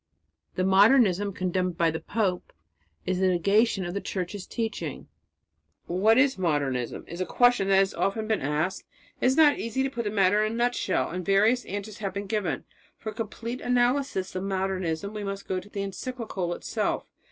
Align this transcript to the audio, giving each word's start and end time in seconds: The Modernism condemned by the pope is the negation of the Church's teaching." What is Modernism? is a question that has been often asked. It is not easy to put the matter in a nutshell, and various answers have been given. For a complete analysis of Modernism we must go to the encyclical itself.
The 0.55 0.63
Modernism 0.63 1.31
condemned 1.31 1.77
by 1.77 1.91
the 1.91 1.99
pope 1.99 2.53
is 3.05 3.19
the 3.19 3.27
negation 3.27 3.85
of 3.85 3.93
the 3.93 4.01
Church's 4.01 4.47
teaching." 4.47 5.07
What 5.85 6.17
is 6.17 6.39
Modernism? 6.39 7.05
is 7.07 7.21
a 7.21 7.25
question 7.27 7.67
that 7.67 7.75
has 7.75 7.91
been 7.93 7.99
often 8.01 8.31
asked. 8.41 8.83
It 9.19 9.27
is 9.27 9.37
not 9.37 9.59
easy 9.59 9.83
to 9.83 9.91
put 9.91 10.05
the 10.05 10.09
matter 10.09 10.43
in 10.43 10.53
a 10.53 10.55
nutshell, 10.55 11.11
and 11.11 11.23
various 11.23 11.65
answers 11.65 11.99
have 11.99 12.15
been 12.15 12.25
given. 12.25 12.65
For 12.97 13.11
a 13.11 13.13
complete 13.13 13.61
analysis 13.61 14.33
of 14.35 14.41
Modernism 14.43 15.13
we 15.13 15.23
must 15.23 15.47
go 15.47 15.59
to 15.59 15.69
the 15.69 15.83
encyclical 15.83 16.55
itself. 16.55 17.05